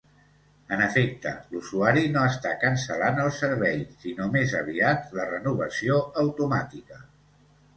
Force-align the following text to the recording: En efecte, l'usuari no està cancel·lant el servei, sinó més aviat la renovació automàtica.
En 0.75 0.79
efecte, 0.83 1.33
l'usuari 1.55 2.05
no 2.15 2.23
està 2.29 2.53
cancel·lant 2.63 3.21
el 3.25 3.29
servei, 3.41 3.83
sinó 4.07 4.27
més 4.37 4.57
aviat 4.61 5.15
la 5.19 5.29
renovació 5.33 5.99
automàtica. 6.25 7.03